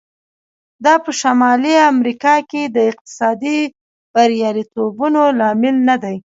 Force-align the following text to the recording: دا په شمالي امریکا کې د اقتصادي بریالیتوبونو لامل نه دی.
دا 0.85 0.93
په 1.03 1.11
شمالي 1.19 1.75
امریکا 1.93 2.35
کې 2.49 2.61
د 2.75 2.77
اقتصادي 2.91 3.59
بریالیتوبونو 4.13 5.21
لامل 5.39 5.75
نه 5.89 5.95
دی. 6.03 6.15